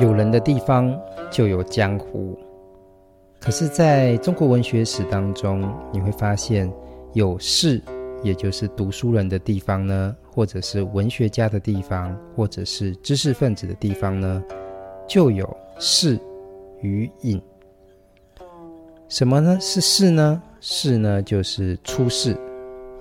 [0.00, 0.98] 有人的地方
[1.30, 2.38] 就有江湖。
[3.40, 6.72] 可是，在中国文学史当中，你会发现，
[7.12, 7.80] 有士，
[8.22, 14.42] 也就是读书人的地方呢，或者是文学家的地方，或者是知识分子的地方呢，
[15.06, 16.18] 就有士
[16.80, 17.40] 与隐。
[19.08, 19.56] 什么呢？
[19.60, 20.42] 是士呢？
[20.60, 22.36] 士呢，就是出仕，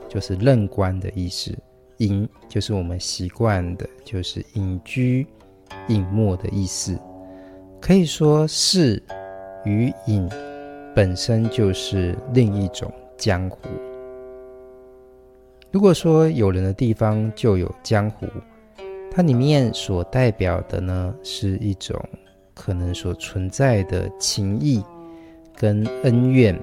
[0.08, 1.52] 就是任官的意思；
[1.98, 5.26] 隐就是我们习惯的，就是隐居、
[5.88, 6.98] 隐没的意思。
[7.82, 9.02] 可以说，士
[9.64, 10.28] 与隐
[10.96, 13.58] 本身就是另一种江湖。
[15.72, 18.26] 如果说有人的地方就有江湖，
[19.12, 22.02] 它里面所代表的呢，是一种
[22.54, 24.84] 可能所存在的情谊
[25.56, 26.58] 跟恩怨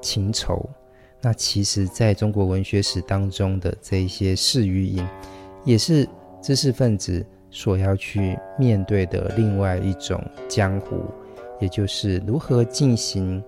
[0.00, 0.68] 情仇。
[1.20, 5.06] 那其实，在中国文学史当中的这一些事与隐，
[5.64, 6.06] 也是
[6.40, 11.04] 知识分子所要去面对的另外一种江湖。
[11.60, 13.40] 也就是如何进行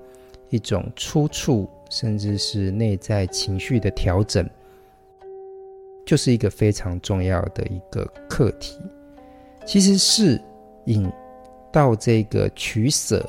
[0.50, 4.48] 一种出处，甚至是内在情绪的调整，
[6.06, 8.78] 就是一个非常重要的一个课题。
[9.66, 10.40] 其实是
[10.84, 11.10] 引
[11.72, 13.28] 到这个取舍，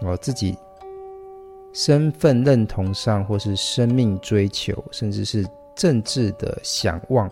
[0.00, 0.56] 我自己
[1.74, 7.30] 身份认同上，或是生命追求，甚至是政治的想望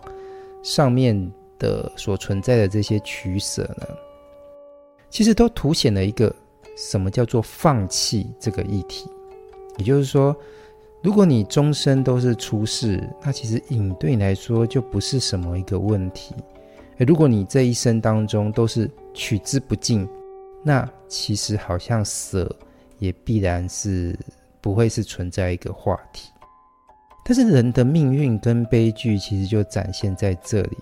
[0.61, 3.87] 上面的所存在的这些取舍呢，
[5.09, 6.33] 其实都凸显了一个。
[6.79, 9.09] 什么叫做放弃这个议题？
[9.77, 10.35] 也就是说，
[11.01, 16.35] 如果你终身都是出世，那其实隐对你来说就不是什么一个问题。
[16.99, 20.07] 而如果你这一生当中都是取之不尽，
[20.61, 22.55] 那其实好像舍
[22.99, 24.15] 也必然是
[24.61, 26.29] 不会是存在一个话题。
[27.25, 30.77] 但是人的命运跟悲剧其实就展现在这里，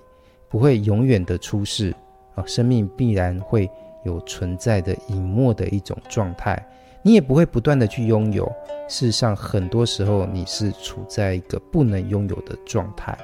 [0.50, 1.94] 不会永远的出世
[2.36, 3.70] 啊，生命必然会。
[4.06, 6.64] 有存在的隐没的一种状态，
[7.02, 8.46] 你也不会不断的去拥有。
[8.88, 13.18] 事实上，很多时候你是处在一个不能拥有的状态，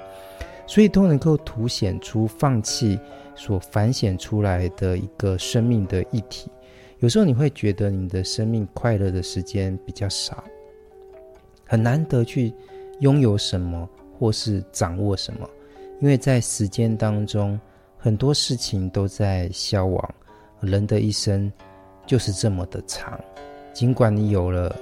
[0.66, 3.00] 所以都能够凸显出放弃
[3.36, 6.50] 所反显出来的一个生命的议题。
[6.98, 10.44] 有时候你会觉得你的生命快乐的时间比较少，
[11.68, 12.56] 很难得去
[13.02, 13.88] 拥有什么
[14.18, 15.48] 或是掌握什么，
[16.02, 17.58] 因为在时间当中，
[17.98, 20.16] 很多事情都在消亡。
[20.60, 21.52] 人的一生
[22.06, 23.20] 就是这么的长，
[23.72, 24.76] 尽管你有了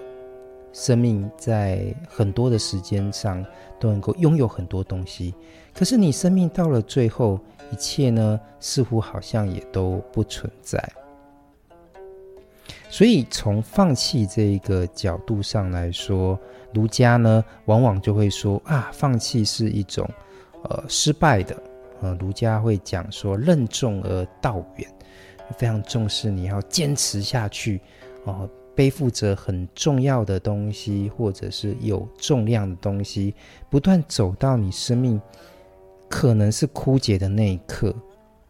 [0.74, 3.46] 生命，在很多的时间上
[3.80, 5.34] 都能够拥有很多东西，
[5.74, 7.40] 可是你生命到了最后，
[7.72, 10.82] 一切呢，似乎好像也都不存在。
[12.90, 16.40] 所以从放弃这一个角度上来说，
[16.74, 20.10] 儒家呢，往往就会说啊，放弃是一种
[20.64, 21.62] 呃失败的，
[22.02, 24.88] 呃，儒家会讲说任重而道远。
[25.58, 27.82] 非常重视你要坚持下去
[28.26, 33.34] 哦，背负着很重要的东西，或者是有重量的东西，
[33.68, 35.20] 不断走到你生命
[36.08, 37.96] 可能是枯竭的那一刻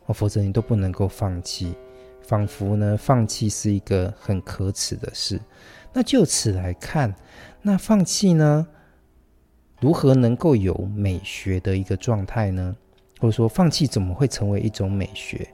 [0.07, 1.73] 哦，否则你都不能够放弃。
[2.21, 5.39] 仿佛呢，放弃是一个很可耻的事。
[5.93, 7.15] 那就此来看，
[7.61, 8.67] 那放弃呢，
[9.79, 12.75] 如何能够有美学的一个状态呢？
[13.19, 15.47] 或者说，放弃怎么会成为一种美学？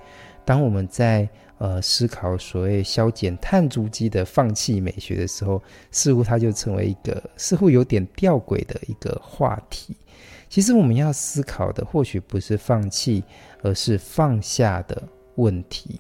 [0.44, 1.28] 当我们在
[1.58, 9.96] 呃思考所谓削减碳足迹的放弃美学的时候，似乎它就成为一个似乎有点吊诡的一个话题。
[10.47, 13.24] 其实我们要思考的或许不是放弃，
[13.64, 15.02] 而是放下的
[15.35, 16.00] 问题。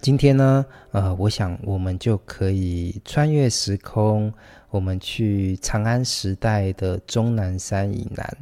[0.00, 4.32] 今天呢，呃，我想我们就可以穿越时空，
[4.70, 8.36] 我们去长安时代的终南山以南，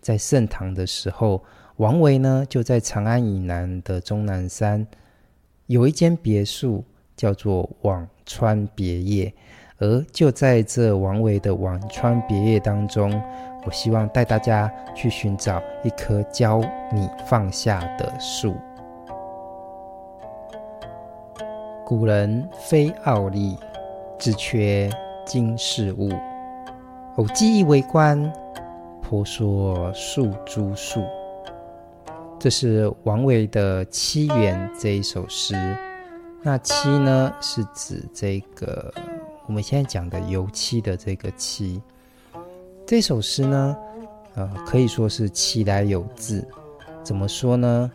[0.00, 1.42] 在盛唐的时候。
[1.76, 4.84] 王维呢，就在长安以南的终南山，
[5.66, 6.84] 有一间别墅，
[7.16, 9.32] 叫做辋川别业。
[9.78, 13.22] 而就在这王维的辋川别业当中，
[13.64, 16.60] 我希望带大家去寻找一棵教
[16.92, 18.56] 你放下的树。
[21.88, 23.56] 古人非傲立，
[24.18, 24.90] 只缺
[25.24, 26.12] 今世物。
[27.16, 28.30] 偶寄一为官，
[29.00, 31.02] 婆说树诸数。
[32.38, 35.56] 这是王维的《七言》这一首诗。
[36.42, 38.92] 那七呢，是指这个
[39.46, 41.80] 我们现在讲的油漆的这个漆。
[42.86, 43.74] 这首诗呢，
[44.34, 46.46] 呃，可以说是其来有字。
[47.02, 47.90] 怎么说呢？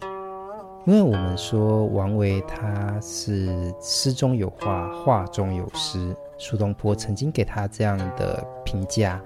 [0.86, 6.16] 因为我们说王维他是诗中有画，画中有诗。
[6.38, 9.22] 苏东坡曾经给他这样的评价。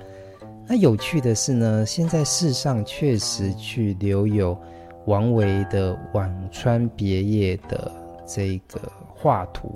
[0.68, 4.57] 那有趣的是呢，现在世上确实去留有。
[5.06, 7.89] 王维的《辋川别业》的
[8.25, 8.77] 这个
[9.07, 9.74] 画图，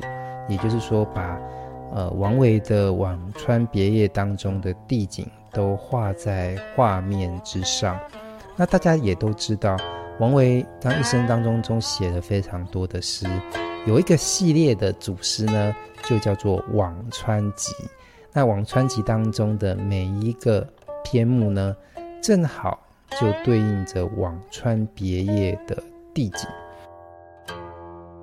[0.49, 1.39] 也就是说把
[1.93, 7.97] 呃王维的《辋川别业》当中的地景都画在画面之上。
[8.57, 9.77] 那大家也都知道，
[10.21, 13.25] 王维他一生当中中写了非常多的诗，
[13.87, 15.75] 有一个系列的主诗呢，
[16.07, 17.73] 就叫做《辋川集》。
[18.31, 20.61] 那《辋川集》当中的每一个
[21.03, 21.75] 篇目呢，
[22.21, 22.79] 正好
[23.19, 25.75] 就对应着辋川别业的
[26.13, 26.47] 地景。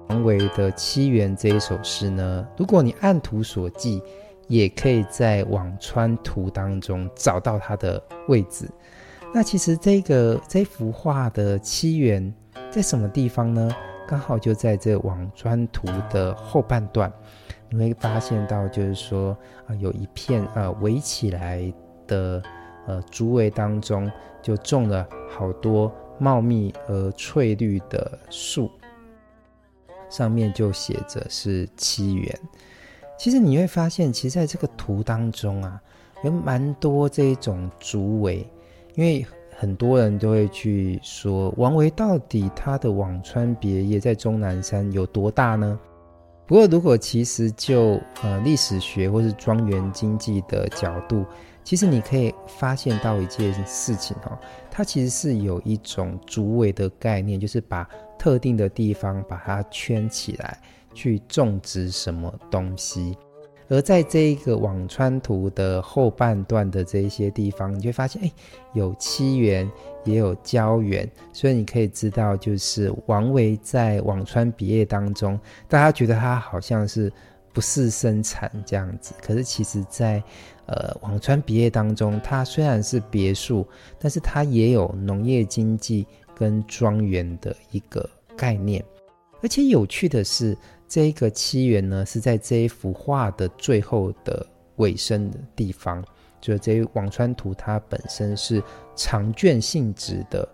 [0.07, 4.01] 王维的《七园》这一首诗呢，如果你按图索骥，
[4.47, 8.69] 也可以在《辋川图》当中找到它的位置。
[9.33, 12.33] 那其实这个这幅画的七园
[12.71, 13.71] 在什么地方呢？
[14.07, 17.13] 刚好就在这《挽川图》的后半段，
[17.69, 19.37] 你会发现到，就是说
[19.67, 21.73] 啊，有一片呃围起来
[22.07, 22.43] 的
[22.87, 24.11] 呃竹围当中，
[24.43, 28.71] 就种了好多茂密而翠绿的树，
[30.09, 32.41] 上面就写着是七园。
[33.19, 35.79] 其实你会发现，其实在这个图当中啊，
[36.25, 38.51] 有蛮多这种竹围。
[38.99, 39.25] 因为
[39.57, 45.79] 很多人都会去说，王维到底他的《辋川别业》在终南山有多大呢？
[46.49, 51.25] 不过，如果其实就呃历史学或是庄园经济的角度，
[51.63, 54.37] 其实你可以发现到一件事情哦，
[54.69, 60.61] 它其实是有一种竹围的概念，就是把特定的地方把它圈起来，
[60.93, 63.17] 去种植什么东西。
[63.71, 68.33] 而在这一个挽川图的后半段的这一些地方，你就会发现，哎，
[68.73, 69.71] 有七园，
[70.05, 75.39] 也有郊园，所以你可以知道，就是王维在《挽川别业》当中，
[75.69, 77.13] 大家觉得他好像是
[77.53, 80.23] 不事生产这样子，可是其实在
[80.65, 83.67] 呃《挽川别业》当中，它虽然是别墅，
[83.99, 88.83] 但是它也有农业经济跟庄园的一个概念，
[89.43, 90.57] 而且有趣的是。
[90.89, 94.45] 这个七元呢，是在这一幅画的最后的
[94.77, 96.05] 尾声的地方。
[96.41, 98.63] 就是这一挽川图，它本身是
[98.95, 100.49] 长卷性质的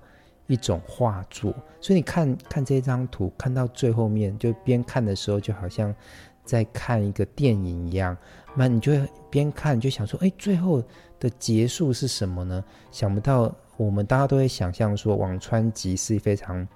[0.46, 5.94] 一种画作，所以你看看这张图，看到最后面，就边看的时候，就好像
[6.42, 8.16] 在看一个电影一样。
[8.56, 8.92] 那你就
[9.28, 10.82] 边看就想说，哎，最后
[11.20, 12.64] 的结束是什么呢？
[12.90, 16.66] 想不到，我们大家都会想象说，《挽川集》是非常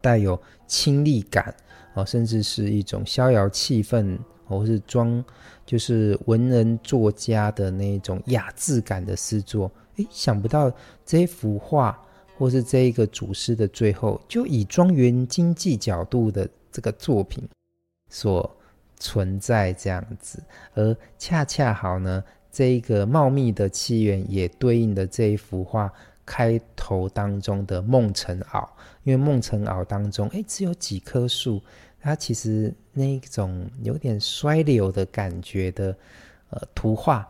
[0.00, 1.54] 带有亲历感。
[1.94, 5.24] 哦，甚至是一种逍遥气氛，或是装，
[5.66, 9.70] 就是文人作家的那种雅致感的诗作。
[9.96, 10.72] 诶，想不到
[11.04, 11.98] 这幅画，
[12.38, 17.46] 或是这一个主诗的最后，就以庄园经济角度的这个作品
[18.08, 18.50] 所
[18.96, 20.42] 存在这样子，
[20.74, 25.92] 而恰恰好呢，这一个茂密的气源也对应的这一幅画
[26.24, 28.68] 开头当中的梦城坳。
[29.04, 31.60] 因为梦城坳当中，哎，只有几棵树，
[32.00, 35.96] 它其实那种有点衰柳的感觉的，
[36.50, 37.26] 呃，图画，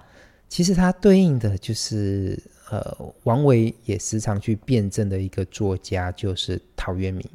[0.48, 2.38] 其实它对应的就是，
[2.70, 7.26] 呃，王维也时常去辩证的一个作家，就是陶渊明。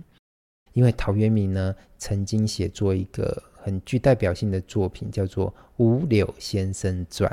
[0.74, 7.28] 因为陶渊明呢，曾经写作一个很具代表性的作品，叫做《五柳先生传》。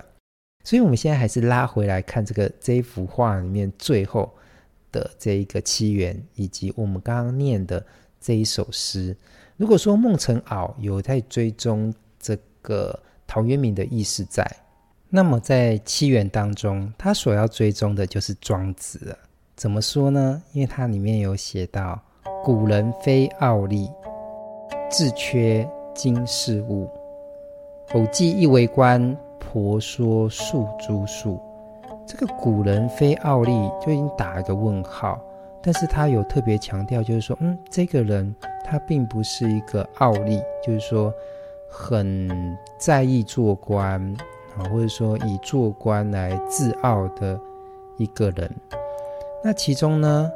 [0.64, 4.32] 所以，我们现在还是拉回来看这个这一幅画里面最后。
[4.94, 7.84] 的这一个七元，以及我们刚刚念的
[8.20, 9.16] 这一首诗，
[9.56, 14.48] 如果说梦城坳有在追踪这个陶渊明的意识在，
[15.08, 19.18] 那么在七元当中，他所要追踪的就是庄子了。
[19.56, 20.40] 怎么说呢？
[20.52, 22.00] 因为它里面有写到
[22.44, 23.90] “古人非奥丽，
[24.88, 26.88] 自缺今世物。
[27.94, 31.40] 偶记一为官，婆娑数株树。”
[32.06, 35.18] 这个古人非奥丽就已经打一个问号，
[35.62, 41.12] 但是他有特别强调，就是说，嗯，这个人他并不是一个奥丽，就是说
[41.68, 44.00] 很在意做官
[44.58, 47.40] 啊，或者说以做官来自傲的
[47.96, 48.50] 一个人。
[49.42, 50.30] 那其中呢，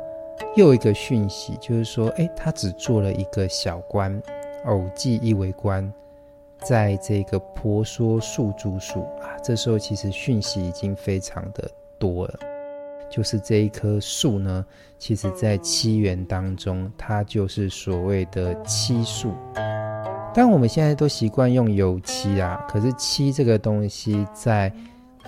[0.57, 4.23] 又一个讯息，就是说，哎，他只做了一个小官，
[4.65, 5.93] 偶记一为官。
[6.61, 12.39] 在这个婆娑数株树啊，这时候其实讯息已经非常的多了。
[13.11, 14.67] 就是这一棵树呢，
[14.99, 19.33] 其实在七元当中，它就是所谓的七树。
[20.35, 24.71] 但我们现在都习惯用油漆啊，可是漆这个东西在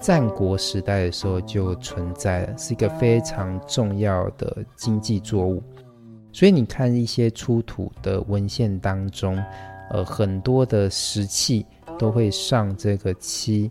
[0.01, 5.63] 战国时代的时候就存在了，是一个非常重要的经济作物。
[6.33, 9.43] 所以你看一些出土的文献当中。
[9.91, 11.67] 呃，很多的石器
[11.99, 13.71] 都会上这个漆，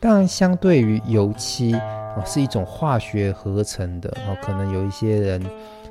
[0.00, 4.36] 当然相对于油漆，哦，是一种化学合成的哦。
[4.42, 5.42] 可能有一些人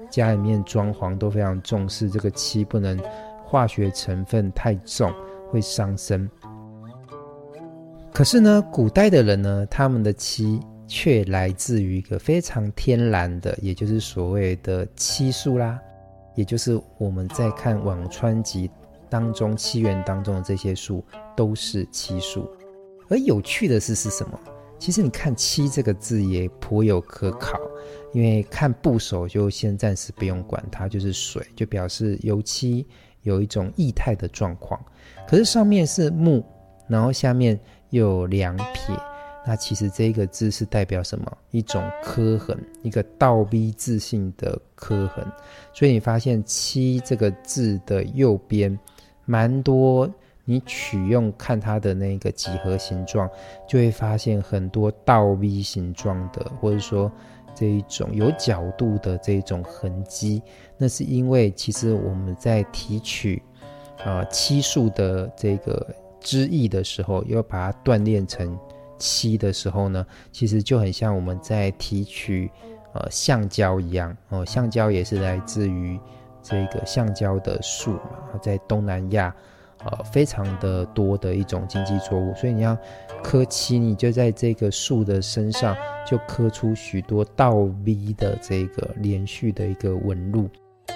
[0.10, 3.00] 家里面装潢都非常重视这个漆，不能
[3.44, 5.12] 化学成分太重，
[5.50, 6.30] 会伤身。
[8.12, 15.80] 可是呢，古代的人呢，他们的漆却来自于一个非常天然的，也就是所谓的漆树啦，
[16.36, 18.68] 也就是我们在看《輞川集》
[19.14, 21.06] 当中七元当中的这些树
[21.38, 22.50] 都是漆树。
[23.10, 24.40] 而有趣的是是什么？
[24.80, 27.60] 其实你看“七”这个字也颇有可考，
[28.12, 32.86] 因为看部首就先暂时不用管它，就是水，就表示油漆
[33.22, 34.84] 有一种液态的状况。
[35.28, 36.44] 可是上面是木，
[36.88, 37.60] 然后下面
[37.92, 38.98] 又有两撇。
[39.46, 41.38] 那其实这个字是代表什么？
[41.52, 45.26] 一种刻痕，一个倒 V 字形的刻痕。
[45.74, 48.78] 所以你发现“七”这个字的右边，
[49.26, 50.10] 蛮多。
[50.46, 53.30] 你取用看它的那个几何形状，
[53.66, 57.10] 就会发现很多倒 V 形状的，或者说
[57.56, 60.42] 这一种有角度的这种痕迹。
[60.78, 63.42] 那是因为其实我们在提取
[64.04, 68.58] 啊漆树的这个汁液的时候，要把它锻炼成。
[69.00, 72.50] 漆的时候呢，其实就很像我们在提取
[72.94, 76.00] 呃橡胶一样哦，橡胶也是来自于
[76.44, 79.34] 这个橡胶的树嘛，在东南亚
[79.86, 82.78] 呃非常的多的一种经济作物，所以你要
[83.24, 87.54] 刻漆，你就在这个树的身上就刻出许多倒
[87.86, 90.50] V 的这个连续的一个纹路，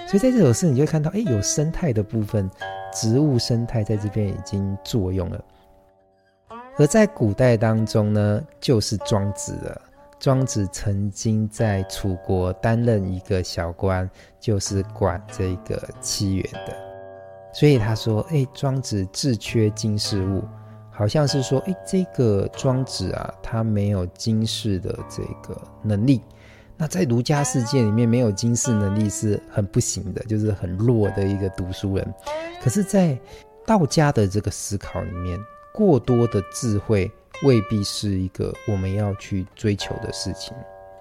[0.06, 2.50] 所以在这首诗你就会看到，哎，有生态的部分，
[2.92, 5.44] 植物生态在这边已经作用了。
[6.76, 9.82] 而在古代当中呢，就是庄子了。
[10.18, 14.08] 庄子曾经在楚国担任一个小官，
[14.40, 16.76] 就是管这个漆园的。
[17.52, 20.42] 所以他说：“哎，庄子自缺经世物，
[20.90, 26.20] 好像是说，哎，这个庄子啊，他没有经世的这个能力。
[26.76, 32.14] 那在儒家世界里面，没有经世能力是很不行的，就是很弱的一个读书人。
[32.62, 33.18] 可是，在
[33.64, 35.38] 道家的这个思考里面。”
[35.70, 37.08] 过多的智慧
[37.42, 40.56] 未必是一个我们要去追求的事情，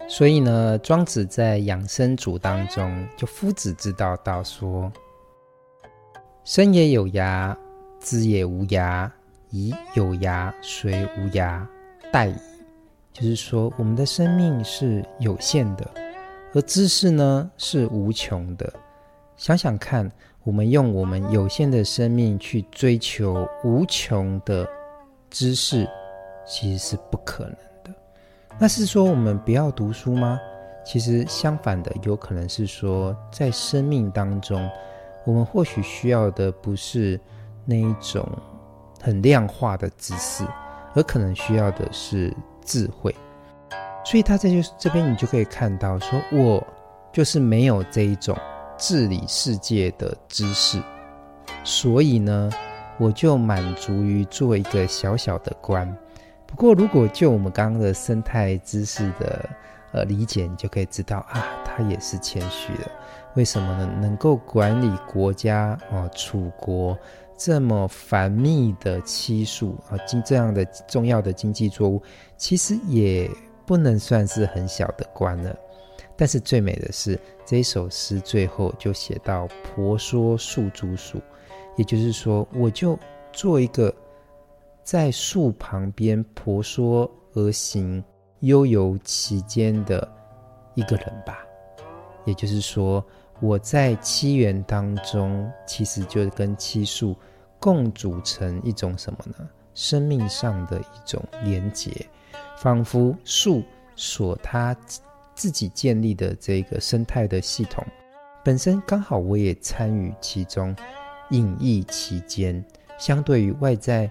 [0.08, 4.92] 所以呢，庄子在养生主当中，就夫子之道道说：
[6.44, 7.56] 生也有涯，
[8.00, 9.10] 知也无涯，
[9.50, 11.66] 以有涯随无涯，
[12.12, 12.36] 殆矣。
[13.12, 15.90] 就是说，我们的生命是有限的，
[16.54, 18.72] 而知识呢是无穷的。
[19.36, 20.12] 想想看。
[20.44, 24.66] 我们用我们有限的生命去追求无穷的
[25.30, 25.86] 知识，
[26.48, 27.94] 其实是不可能的。
[28.58, 30.40] 那是说我们不要读书吗？
[30.86, 34.68] 其实相反的，有可能是说，在生命当中，
[35.26, 37.20] 我们或许需要的不是
[37.66, 38.28] 那一种
[39.02, 40.46] 很量化的知识，
[40.96, 43.14] 而可能需要的是智慧。
[44.06, 44.50] 所以他这
[44.80, 46.66] 这边，你就可以看到，说我
[47.12, 48.36] 就是没有这一种。
[48.80, 50.80] 治理世界的知识，
[51.64, 52.48] 所以呢，
[53.00, 55.98] 我就满足于做一个小小的官。
[56.48, 59.48] 不过，如果就我们刚刚的生态知识的
[59.92, 62.90] 呃理解，你就可以知道啊，他也是谦虚的。
[63.36, 63.86] 为什么呢？
[64.02, 66.98] 能够管理国家啊，楚国
[67.38, 72.02] 这么繁密的漆树啊，经这样的重要的经济作物，
[72.36, 73.30] 其实也
[73.64, 75.56] 不能算是很小的官了。
[76.16, 81.22] 但是最美的是这一首诗最后就写到“婆娑树诸属”，
[81.78, 82.98] 也就是说，我就
[83.32, 83.94] 做一个
[84.88, 88.02] 在树旁边婆娑而行、
[88.40, 90.10] 悠游其间的
[90.76, 91.46] 一个人吧。
[92.24, 93.06] 也就是说，
[93.42, 97.14] 我在漆园当中，其实就跟七树
[97.60, 99.46] 共组成一种什么呢？
[99.74, 101.92] 生命上的一种连结，
[102.56, 103.62] 仿佛树
[103.98, 104.74] 所它。
[105.36, 107.86] 自己建立的这个生态的系统，
[108.44, 110.76] 本身刚好我也参与其中，
[111.30, 112.64] 隐逸其间。
[112.98, 114.10] 相对于外在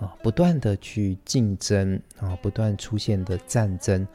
[0.00, 4.06] 啊，不断的去竞争啊，不断出现的战争，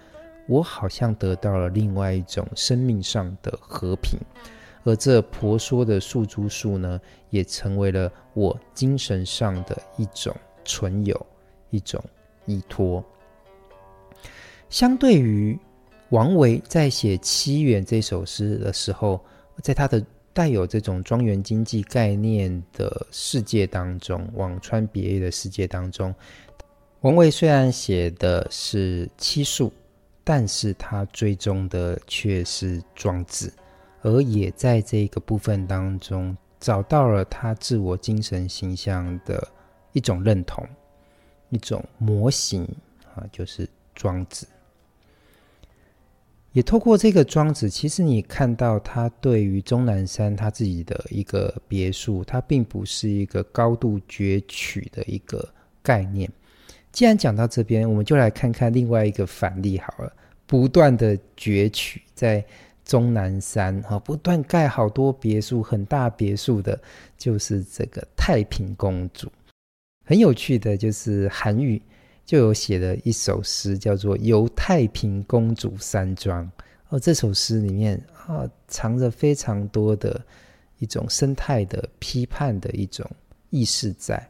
[0.47, 4.19] 我好像得到了另外一种生命上的和平。
[4.83, 6.99] 而这婆娑的树株树呢，
[7.29, 10.35] 也成为了我精神上的一种
[10.65, 11.25] 存有，
[11.69, 12.03] 一种
[12.45, 13.03] 依托。
[14.69, 15.57] 相对于。
[16.09, 19.19] 王维在写《漆园》这首诗的时候，
[19.63, 26.13] 在他的带有这种庄园经济概念的世界当中，网川别业的世界当中，
[27.01, 29.71] 王维虽然写的是漆树，
[30.23, 33.53] 但是他追踪的却是庄子，
[34.01, 39.47] 而也在这个部分当中找到了他自我精神形象的
[39.91, 40.67] 一种认同，
[41.49, 42.63] 一种模型
[43.13, 44.47] 啊，就是庄子。
[46.53, 55.47] 也透过这个庄子，其实你看到他对于终南山他自己的一个别墅，它并不是一个高度攫取的一个
[55.81, 56.31] 概念。
[56.91, 60.13] 既然讲到这边，我们就来看看另外一个反例好了。
[60.45, 62.45] 不断的攫取在
[62.85, 66.79] 终南山哈，不断盖好多别墅，很大别墅的，
[67.17, 69.31] 就是这个太平公主。
[70.05, 71.81] 很有趣的就是韩愈。
[72.25, 76.45] 就有写了一首诗，叫做《游太平公主山庄》。
[76.89, 80.21] 哦，这首诗里面啊，藏着非常多的
[80.79, 83.05] 一种生态的批判的一种
[83.49, 84.25] 意识在。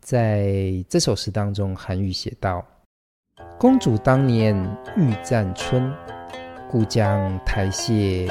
[0.00, 2.66] 在这首诗当中，韩愈写道
[3.58, 4.54] ：“公主当年
[4.96, 5.92] 欲占春，
[6.70, 8.30] 故将台榭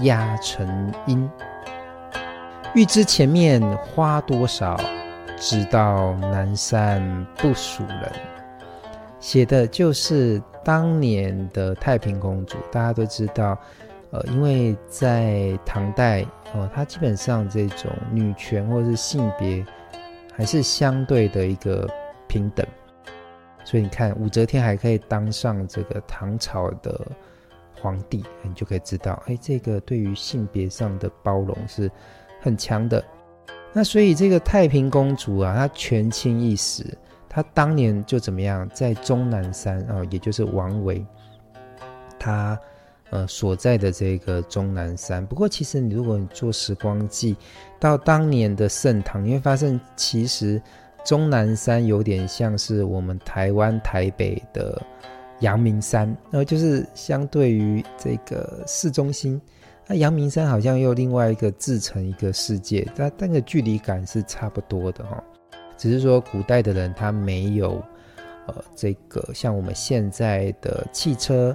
[0.00, 1.28] 压成阴。
[2.74, 4.80] 欲知前面花多少。”
[5.42, 8.12] 直到南山不属人，
[9.18, 12.56] 写的就是当年的太平公主。
[12.70, 13.58] 大家都知道，
[14.12, 16.22] 呃，因为在唐代，
[16.54, 19.66] 哦、呃，它基本上这种女权或者是性别
[20.32, 21.90] 还是相对的一个
[22.28, 22.64] 平等，
[23.64, 27.04] 所以你看武则天还可以当上这个唐朝的
[27.80, 31.90] 皇帝，你就可以知道，哎，这个对于性别上的包容是
[32.40, 33.02] 很强的。
[33.72, 36.84] 那所以这个太平公主啊，她权倾一时，
[37.28, 41.04] 她当年就怎么样，在终南山啊、也就是王维
[42.18, 42.58] 他
[43.10, 45.24] 呃所在的这个终南山。
[45.26, 47.34] 不过其实你如果你做时光机
[47.80, 50.60] 到当年的盛唐，你会发现其实
[51.02, 54.80] 终南山有点像是我们台湾台北的
[55.40, 59.40] 阳明山，然后就是相对于这个市中心。
[59.92, 65.22] 那阳明山好像又另外一个自成一个世界，但那个距离感是差不多的哈，
[65.76, 67.72] 只是说古代的人他没有
[68.46, 71.54] 呃这个像我们现在的汽车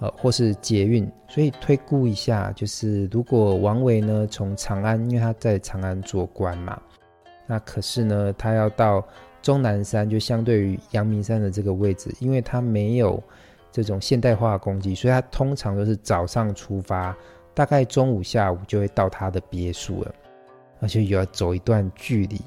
[0.00, 6.82] 呃或是捷运，所以推估一下，就是如果王维呢从长安，因为他在长安做官嘛，
[7.46, 9.06] 那可是呢他要到
[9.40, 13.22] 终南山，就相对于阳明山的这个位置，因为他没有
[13.70, 17.16] 这种现代化工具，所以他通常都是早上出发。
[17.54, 20.14] 大概中午、下午就会到他的别墅了，
[20.80, 22.40] 而且又要走一段距离。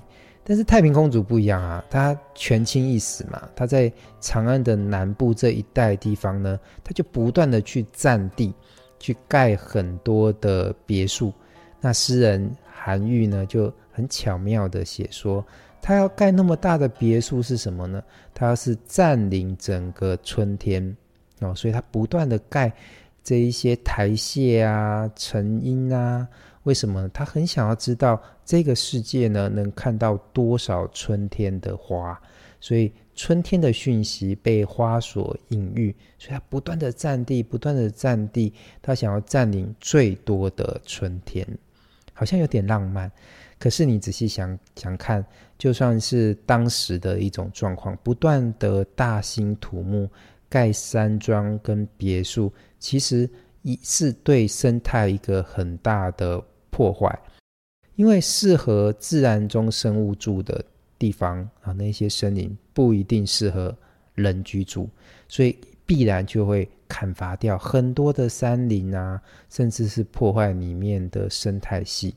[0.48, 8.54] 但是太平公主不一样啊，她权倾一时嘛，她在长安的南部这一带地方呢，她就不断的去占地，
[9.00, 11.34] 去盖很多的别墅。
[11.82, 15.44] 那诗人韩愈呢，就很巧妙的写说，
[15.82, 18.04] 他要盖那么大的别墅是什么呢？
[18.34, 20.96] 他要是占领整个春天
[21.40, 22.72] 哦，所以他不断的盖。
[23.26, 26.28] 这一些台屑啊、成阴啊，
[26.62, 29.50] 为什么他很想要知道这个世界呢？
[29.50, 32.22] 能看到多少春天的花？
[32.60, 41.48] 所以春天的讯息被花所隐喻，所以他不断的占地，不断的占地，他想要占领最多的春天，
[42.14, 43.12] 好像有点浪漫。
[43.58, 45.26] 可是你仔细想想看，
[45.58, 50.08] 就算是当时的一种状况，不断的大兴土木。
[50.48, 52.54] 盖山庄跟别墅，
[52.86, 53.28] 其实
[53.64, 57.20] 也是对生态一个很大的破坏，
[57.96, 60.64] 因为适合自然中生物住的
[61.00, 63.76] 地方啊，那些森林不一定适合
[64.14, 64.88] 人居住，
[65.28, 69.20] 所以必然就会砍伐掉很多的山林啊，
[69.50, 72.14] 甚至是破坏里面的生态系。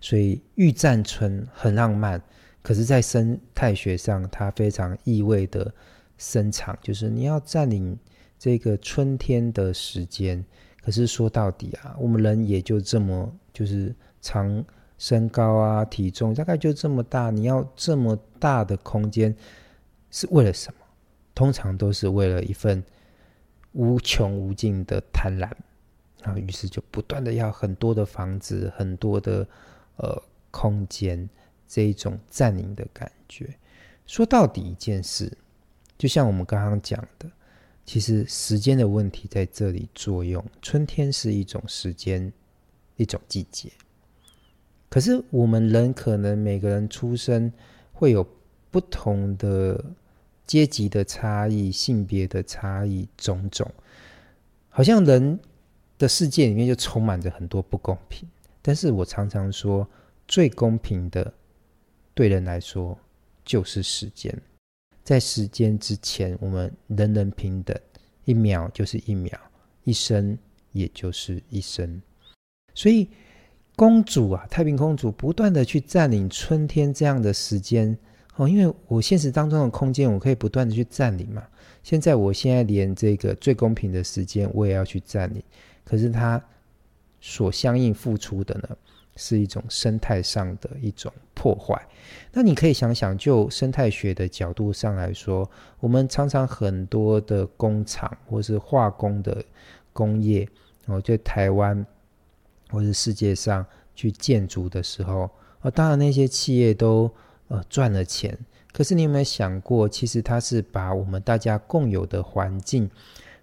[0.00, 2.20] 所以欲占春很浪漫，
[2.62, 5.72] 可是，在生态学上，它非常意味的。
[6.18, 7.98] 深长就是你要占领
[8.40, 10.42] 这个春天的时间，
[10.80, 14.64] 可是说到底啊，我们人也就这么就是长
[14.96, 19.36] 身高啊，体重大概就这么大，你要这么大的空间
[20.10, 20.80] 是为了什么？
[21.34, 22.82] 通常都是为了一份
[23.72, 25.50] 无穷无尽的贪婪
[26.22, 29.46] 啊，于是就不断的要很多的房子，很多的
[29.96, 31.28] 呃空间，
[31.68, 33.54] 这一种占领的感觉。
[34.06, 35.30] 说到底一件事。
[35.98, 37.30] 就像我们刚刚讲的，
[37.90, 40.40] 其实时间的问题在这里作用。
[40.62, 42.32] 春天是一种时间，
[42.94, 43.68] 一种季节。
[44.88, 47.52] 可是我们人可能每个人出生
[47.92, 48.24] 会有
[48.70, 49.84] 不同的
[50.46, 53.68] 阶级的差异、性别的差异，种种，
[54.68, 55.36] 好像人
[55.98, 58.24] 的世界里面就充满着很多不公平。
[58.62, 59.84] 但是我常常说，
[60.28, 61.34] 最公平的，
[62.14, 62.96] 对人来说
[63.44, 64.40] 就是时间。
[65.10, 67.76] 在时间之前，我们人人平等，
[68.26, 69.36] 一秒就是一秒，
[69.82, 70.38] 一生
[70.70, 72.00] 也就是一生。
[72.76, 73.08] 所以，
[73.74, 77.98] 公主啊，太平公主不断的去占领春天这样的时间，
[78.36, 81.42] 哦，因为我现实当中的空间，我可以不断的去占领嘛。
[81.82, 85.42] 现在我现在连这个最公平的时间，我也要去占领，
[85.82, 86.40] 可是它
[87.20, 88.76] 所相应付出的呢，
[89.20, 91.86] 是一种生态上的一种破坏。
[92.32, 99.44] 那你可以想想，就生态学的角度上来说，我们常常很多的工厂或是化工的
[99.92, 100.48] 工业，
[100.86, 101.84] 哦，就台湾
[102.70, 105.30] 或是世界上去建筑的时候，
[105.60, 107.10] 哦，当然那些企业都
[107.48, 108.36] 呃赚了钱，
[108.72, 112.90] 可是你有没有想过，其实它是把我们大家共有的环境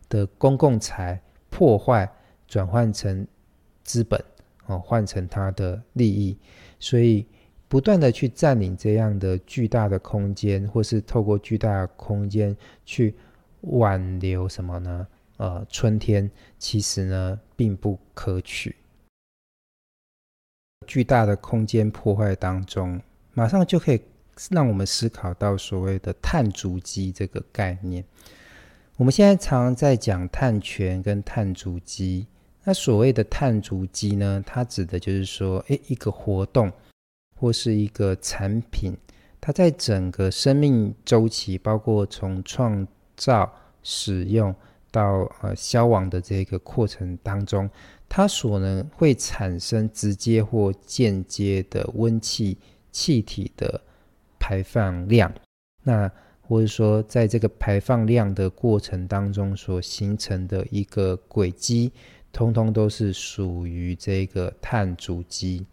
[0.09, 2.09] 的公共财破坏，
[2.47, 3.27] 转换成
[3.83, 4.19] 资本。
[4.67, 6.37] 哦，换成他的利益，
[6.79, 7.25] 所以
[7.67, 13.15] 不断的去占领这样的巨大的空间，或是透过巨大的空间去
[13.61, 15.07] 挽留什么呢？
[15.37, 18.75] 呃，春天其实呢并不可取。
[20.85, 23.01] 巨大的空间破坏当中，
[23.33, 24.01] 马上就可以
[24.49, 28.03] 让我们思考到所谓的碳足迹这个概念。
[28.95, 32.27] 我们现在常常在讲碳权跟碳足迹。
[32.67, 36.69] 那所谓的碳足迹呢，它指的就是说，诶，一个活动
[37.33, 38.93] 或是一个产品，
[39.39, 43.49] 它在整个生命周期，包括从创造、
[43.83, 44.53] 使用
[44.91, 45.01] 到
[45.41, 47.69] 呃消亡的这个过程当中，
[48.09, 52.57] 它所能会产生直接或间接的温气
[52.91, 53.79] 气体的
[54.37, 55.33] 排放量，
[55.83, 61.93] 那或者说在这个排放量的过程当中所形成的一个轨迹。
[62.31, 65.65] 通通都是属于这个碳足迹，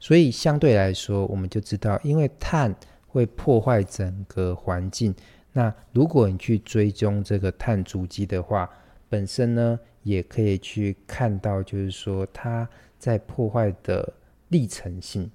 [0.00, 2.74] 所以相对来说，我们就知道，因为碳
[3.06, 5.14] 会破坏整个环境。
[5.52, 8.68] 那如果你去追踪这个碳足迹的话，
[9.08, 14.12] 本身呢也可以去看到，就是说它在破坏的
[14.48, 15.30] 历程性。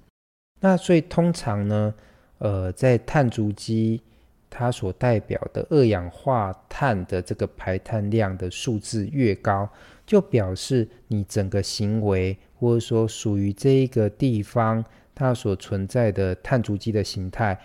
[0.60, 1.94] 那所以通常呢，
[2.38, 4.02] 呃，在碳足迹
[4.50, 9.68] 它所代表的二氧化碳的这个排碳量的数字越高。
[10.06, 14.82] 就表示你整个行为，或者说属于这一个地方
[15.14, 17.60] 它所存在的碳足迹的形态，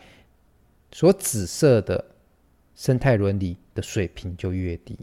[0.91, 2.03] 所指涉的
[2.75, 4.99] 生态伦理的水平就越低。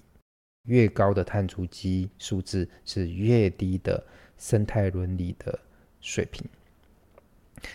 [0.67, 4.05] 越高的碳足迹数字是越低的
[4.37, 5.59] 生态伦理的
[6.03, 6.47] 水平。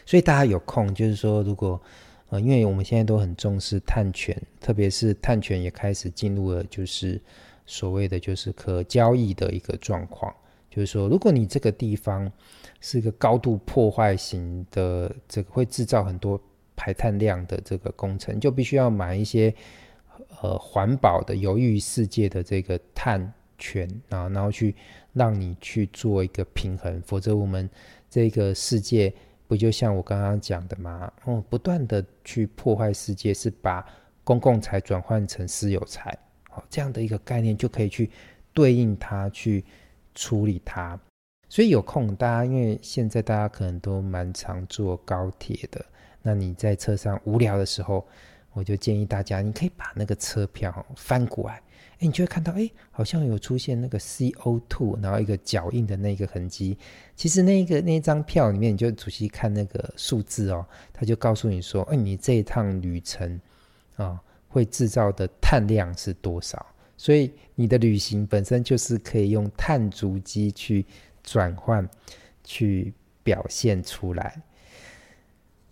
[0.06, 1.82] 所以大家有空，就是说，如果
[2.29, 7.21] 呃，因为我们现在都很重视碳权，特别是碳权也开始进入了，就是。
[7.67, 10.31] 所谓的就是可交易的一个状况，
[10.69, 12.31] 就是说，如果你这个地方
[12.79, 16.39] 是一个高度破坏型的，这个会制造很多
[16.75, 19.51] 排碳量的这个工程，就必须要买一些
[20.43, 24.75] 呃环保的、有益于世界的这个碳权啊，然后去
[25.13, 27.67] 让你去做一个平衡，否则我们
[28.11, 29.11] 这个世界
[29.47, 31.12] 不就像我刚刚讲的吗？
[31.25, 33.86] 哦，不断的去破坏世界，是把
[34.23, 36.12] 公共财转换成私有财。
[36.51, 38.10] 哦这样的一个概念就可以去
[38.53, 39.63] 对应它，去
[40.13, 40.99] 处理它。
[41.49, 45.86] 所以有空大家，因为现在大家可能都蛮常坐高铁的，
[46.21, 48.05] 那你在车上无聊的时候，
[48.53, 51.62] 我就建议大家，你可以把那个车票翻过来，
[51.95, 56.77] 哎，你就会看到，哎，好像有出现那个 CO2，然后一个脚印的那个痕迹。
[57.15, 63.39] 其实那个那张票里面，你就仔细看那个数字哦，它就告诉你说，哎，你这一趟旅程
[63.95, 64.19] 啊。
[64.47, 66.65] 会制造的碳量是多少？
[66.95, 70.86] 所以你的旅行本身就是可以用碳足迹去
[71.21, 71.86] 转换、
[72.41, 74.41] 去表现出来。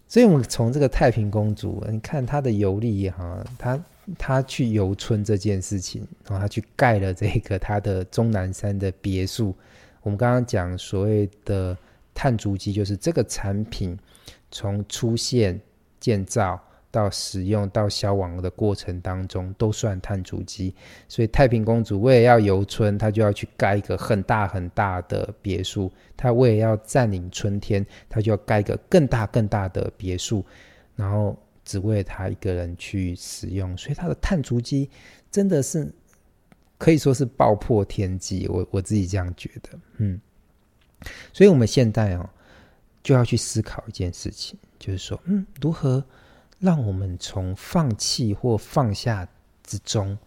[0.05, 3.81] 所以，我们从这个太平公主，你看她的游历哈，她
[4.17, 9.55] 他去游春这件事情，然后他去盖了这个他的终南山的别墅。
[10.01, 11.77] 我们刚刚讲所谓的
[12.13, 13.97] 碳足迹，就是这个产品
[14.51, 15.59] 从出现、
[15.99, 16.61] 建造。
[16.93, 20.75] 到使用到消亡的过程当中，都算碳足迹。
[21.07, 30.45] 所以太平公主为了要游春，她就要去盖一个很大很大的别墅；她为了要占领春天，她就要盖一个更大更大的别墅，
[30.95, 33.77] 然后只为他一个人去使用。
[33.77, 34.89] 所以他的碳足迹
[35.31, 35.91] 真的是
[36.77, 38.47] 可以说是爆破天际。
[38.47, 40.19] 我我自己这样觉得，嗯。
[41.33, 42.29] 所以我们现在哦，
[43.03, 46.03] 就要去思考一件事情，就是说，嗯，如何？
[46.59, 49.27] 让我们从放弃或放下
[49.63, 50.17] 之中，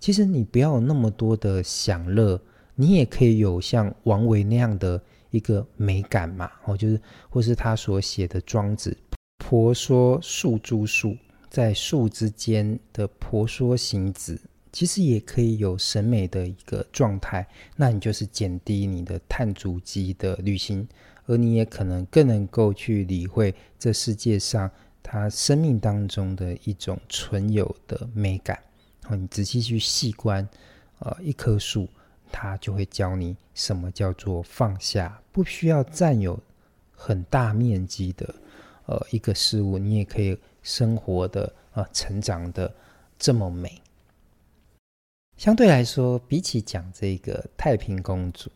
[0.00, 2.40] 其实你不要有那么多的享乐，
[2.74, 6.50] 你也可以有像王维那样的一个美感嘛。
[6.64, 8.90] 哦，就是或是他所写的《庄子》，
[9.38, 11.16] 婆娑树株树，
[11.50, 14.40] 在树之间的婆娑行止，
[14.72, 17.46] 其实也可以有审美的一个状态。
[17.76, 20.86] 那你就是减低你的碳足迹的旅行，
[21.26, 24.70] 而你也可能更能够去理会这世界上。
[25.06, 28.58] 他生命当中的一种存有的美感。
[29.08, 30.48] 哦，你仔细去细观，
[31.00, 31.86] 呃，一棵树，
[32.32, 36.42] 它就会教你什么叫做放下，不需要占有
[36.90, 38.34] 很大面积的，
[38.86, 42.72] 呃，一个事物，你也可以生活的啊、成长的
[43.18, 43.80] 这么美。
[45.36, 48.50] 相对来说，比起讲这个太平公主，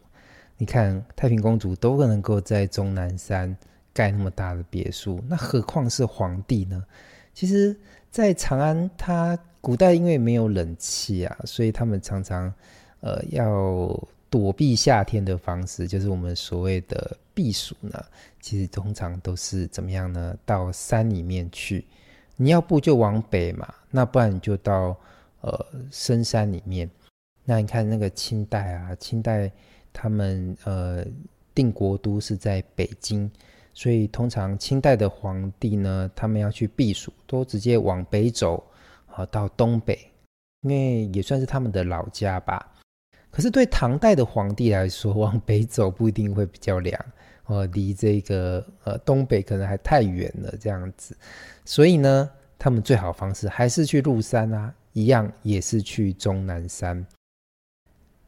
[0.56, 3.56] 你看太平公主都能够在终南山
[3.92, 6.84] 盖那么大的别墅，那何况是皇帝呢？
[7.34, 7.76] 其实，
[8.10, 12.52] 在长安，它古代因为没有冷气啊，所以他们常常
[13.00, 18.04] 呃要躲避夏天的方式，就是我们所谓的避暑呢。
[18.40, 20.36] 其实通常都是怎么样呢？
[20.44, 21.86] 到山里面去，
[22.34, 24.98] 你要不就往北嘛，那不然你就到。
[25.40, 26.90] 呃，深山里面，
[27.44, 29.48] 那你看那个清代啊，清代
[29.92, 31.06] 他们呃
[31.54, 33.30] 定国都是在北京，
[33.72, 38.68] 所以通常清代的皇帝呢，他们要去避暑，都直接往北走，
[39.06, 39.96] 啊，到东北，
[40.62, 42.74] 因为也算是他们的老家吧。
[43.30, 47.00] 可是对唐代的皇帝来说，往北走不一定会比较凉，
[47.48, 51.16] 呃，离这个呃东北可能还太远了，这样子，
[51.64, 54.74] 所以呢，他们最好方式还是去入山啊。
[54.92, 57.06] 一样也是去终南山。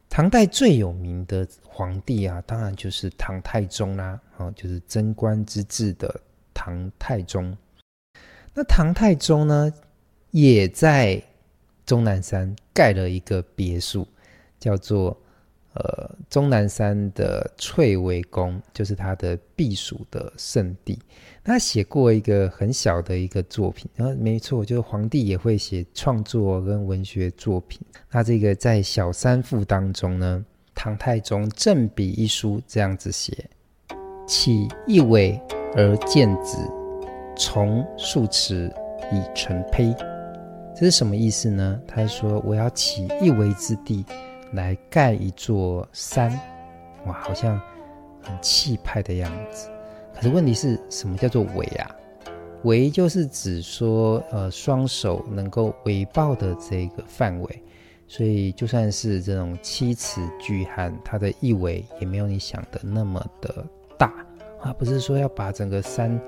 [0.08, 6.20] 唐代最有名的皇帝啊，当然就是唐太宗啦，哦，就是贞观之治的
[6.54, 7.56] 唐太宗。
[8.54, 9.72] 那唐太宗呢，
[10.30, 11.20] 也在
[11.84, 14.06] 终南山盖了一个别墅，
[14.58, 15.16] 叫做。
[15.74, 20.98] 呃，终南山的翠微宫就是他的避暑的圣地。
[21.44, 27.80] 他写过一个很小的一个作品，然后没错，就是皇帝也会写创作跟文学作品。
[28.10, 33.48] 那这个在《小三赋》当中呢，唐太宗正笔一书，这样子写
[34.26, 35.40] ：“起一微
[35.76, 36.58] 而见子，
[37.36, 38.72] 从数尺
[39.12, 39.94] 以成胚。”
[40.74, 41.80] 这是什么意思呢？
[41.86, 44.04] 他说：“我要起一微之地。”
[44.52, 46.30] 来盖一座山，
[47.06, 47.60] 哇，好像
[48.22, 49.68] 很气派的样子。
[50.14, 51.90] 可是问题是什么叫做“微”啊
[52.64, 57.62] ？“围”就是指说，呃，双手能够围抱的这个范围。
[58.06, 63.64] 所以，就算是这种七尺巨汉，它的一围也没有你想的那么的
[63.96, 64.12] 大
[64.60, 64.72] 啊。
[64.72, 66.20] 不是说要把整个山。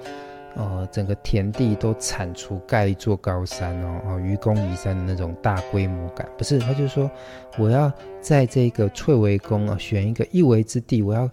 [0.54, 6.58] 呃，整个田地都铲除，盖一座高山哦，哦，愚公移山的那种大规模感，不是？
[6.58, 7.10] 他就说，
[7.58, 11.30] 我要在这个翠微宫啊，选一个一围之地，我要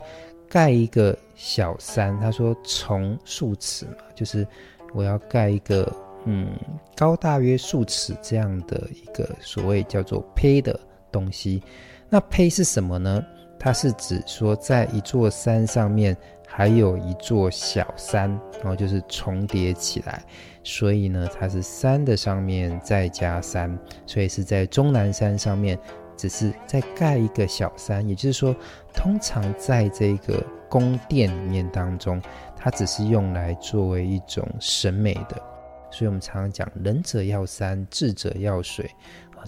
[0.47, 2.17] 盖一个小山。
[2.21, 4.47] 他说，从数尺嘛，就是
[4.93, 5.91] 我要盖一个
[6.23, 6.47] 嗯，
[6.95, 10.79] 高大约数尺这样的一个所谓叫做胚的
[11.11, 11.61] 东西。
[12.09, 13.21] 那胚是什么呢？
[13.59, 16.15] 它是指说，在一座山上面。
[16.59, 20.21] 还有一座小山，然后就是重叠起来，
[20.61, 25.79] 所以呢，它是山的上面再加山，所以是在终南山上面，
[26.17, 28.05] 只是再盖一个小山。
[28.05, 28.53] 也就是说，
[28.93, 32.21] 通常在这个宫殿里面当中，
[32.57, 35.41] 它只是用来作为一种审美的。
[35.89, 38.91] 所以我们常常讲“仁者要山，智者要水”。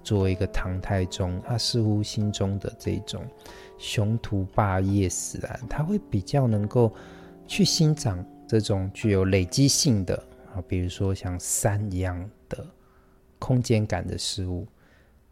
[0.06, 3.22] 作为一个唐太宗，他似乎心中的这种。
[3.82, 6.94] 雄图霸业使然，他会比较能够
[7.48, 10.16] 去欣赏这种具有累积性的
[10.54, 12.64] 啊，比如说像山一样的
[13.40, 14.68] 空间感的事物。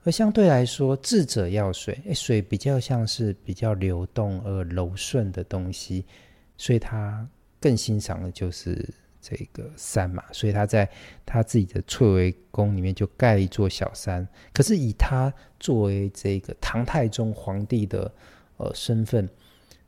[0.03, 6.03] 而相对来说，智者要水，诶，水比较像是比较流动而柔顺的东西，
[6.57, 7.27] 所以他
[7.61, 8.83] 更欣赏的就是
[9.21, 10.23] 这个山嘛。
[10.31, 10.89] 所以他在
[11.23, 14.27] 他自己的翠微宫里面就盖一座小山。
[14.51, 18.11] 可是以他作为这个唐太宗皇帝的。
[18.59, 19.27] 呃，身份，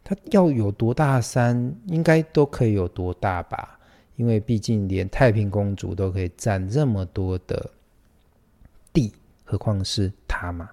[0.02, 3.78] 他要有多大山，应该都可以有多大吧？
[4.16, 7.70] 因为毕竟连太平公主都可以占这么多的
[8.94, 10.70] 地，何况是他嘛？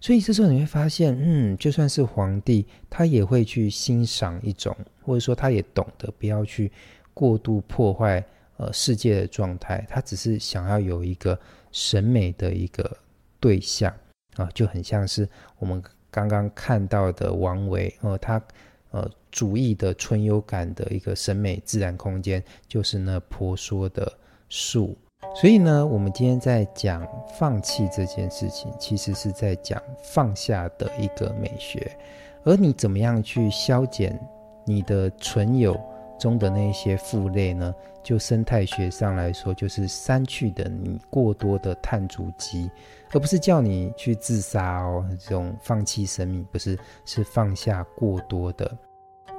[0.00, 6.72] 所以这时候你会发现，嗯，就算是皇帝，他也会去欣赏一种，或者说他也懂得不要去
[7.14, 8.24] 过度破坏
[8.56, 11.38] 呃世界的状态，他只是想要有一个
[11.70, 12.96] 审美的一个
[13.38, 13.94] 对象
[14.34, 15.28] 啊，就很像是
[15.60, 15.80] 我们。
[16.18, 18.42] 刚刚看到的王维，呃，他
[18.90, 24.12] 呃主义的春幽感的一个审美自然空间，就是那婆娑的
[24.48, 24.96] 树。
[25.34, 27.06] 所以呢，我们今天在讲
[27.38, 31.96] 放弃这件事情，其实是在讲放下的一个美学。
[32.44, 34.18] 而你怎么样去消减
[34.64, 35.78] 你的存有
[36.18, 37.74] 中的那一些负累呢？
[38.02, 42.70] 就生态学上来说，就是删去的你过多的碳足迹。
[43.12, 48.78] 而不是叫你去自杀哦，这种放弃生命不是，是放下过多的，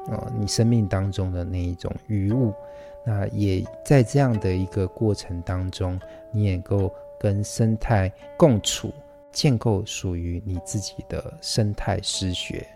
[0.08, 2.54] 呃，你生命当中的那一种余物。
[3.06, 6.00] 那也在这样的一个过程当中，
[6.32, 8.92] 你也够跟生态共处，
[9.32, 12.68] 建构属于你自己的生态诗学。